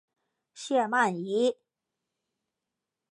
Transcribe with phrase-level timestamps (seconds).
[0.55, 1.55] 谢曼怡。